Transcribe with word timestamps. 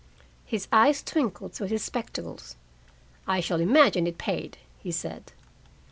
His 0.47 0.67
eyes 0.73 1.03
twinkled 1.03 1.53
through 1.53 1.67
his 1.67 1.83
spectacles. 1.83 2.55
"I 3.27 3.39
shall 3.39 3.61
imagine 3.61 4.07
it 4.07 4.17
paid," 4.17 4.57
he 4.79 4.91
said. 4.91 5.31